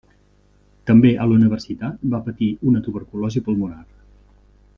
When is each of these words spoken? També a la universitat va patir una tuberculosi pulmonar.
També 0.91 1.11
a 1.11 1.27
la 1.31 1.37
universitat 1.41 2.01
va 2.15 2.23
patir 2.31 2.49
una 2.73 2.85
tuberculosi 2.89 3.45
pulmonar. 3.51 3.85